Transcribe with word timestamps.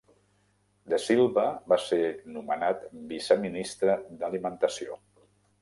De 0.93 0.97
Silva 1.03 1.43
va 1.73 1.79
ser 1.83 2.01
nomenat 2.39 2.83
viceministre 3.13 3.99
d'alimentació. 4.23 4.99